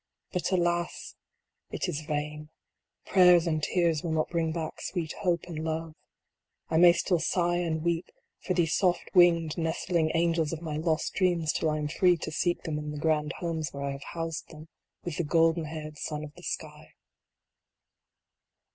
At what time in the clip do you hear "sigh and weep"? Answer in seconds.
7.19-8.09